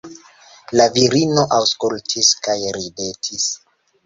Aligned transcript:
La 0.79 0.87
virino 0.95 1.43
aŭskultis 1.57 2.31
kaj 2.49 2.57
ridetis. 2.79 3.47